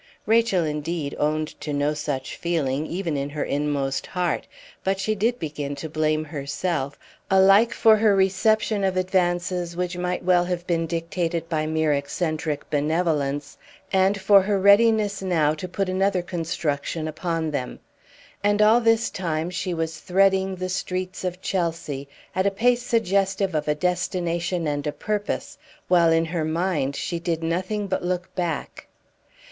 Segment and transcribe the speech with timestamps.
[0.25, 4.47] Rachel, indeed, owned to no such feeling, even in her inmost heart.
[4.83, 6.97] But she did begin to blame herself,
[7.29, 12.67] alike for her reception of advances which might well have been dictated by mere eccentric
[12.71, 13.59] benevolence,
[13.93, 17.77] and for her readiness now to put another construction upon them.
[18.43, 23.53] And all this time she was threading the streets of Chelsea at a pace suggestive
[23.53, 25.59] of a destination and a purpose,
[25.89, 28.87] while in her mind she did nothing but look back.